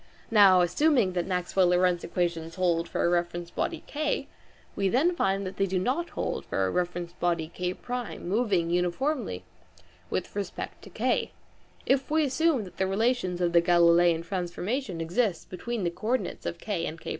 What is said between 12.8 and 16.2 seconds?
relations of the Galileian transformstion exist between the co